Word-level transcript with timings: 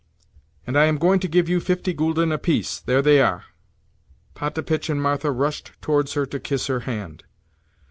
"And 0.65 0.79
I 0.79 0.85
am 0.85 0.97
going 0.97 1.19
to 1.19 1.27
give 1.27 1.47
you 1.47 1.59
fifty 1.59 1.93
gülden 1.93 2.33
apiece. 2.33 2.79
There 2.81 3.03
they 3.03 3.21
are." 3.21 3.43
Potapitch 4.33 4.89
and 4.89 4.99
Martha 4.99 5.29
rushed 5.29 5.73
towards 5.79 6.13
her 6.13 6.25
to 6.25 6.39
kiss 6.39 6.65
her 6.65 6.79
hand. 6.79 7.23